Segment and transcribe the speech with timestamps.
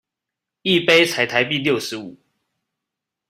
[0.63, 2.17] 一杯才台幣六十五